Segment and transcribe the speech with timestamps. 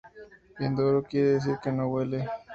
[0.63, 2.27] Inodoro quiere decir que no huele.